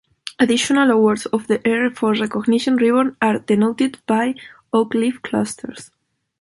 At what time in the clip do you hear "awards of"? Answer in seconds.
0.89-1.45